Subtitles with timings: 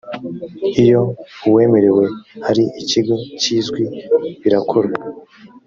[0.83, 1.01] iyo
[1.47, 2.05] uwemerewe
[2.49, 3.83] ari ikigo kizwi
[4.41, 4.99] birakorwa